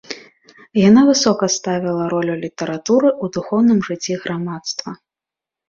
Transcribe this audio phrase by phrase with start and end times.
[0.89, 4.99] Яна высока ставіла ролю літаратуры ў духоўным жыцці грамадства.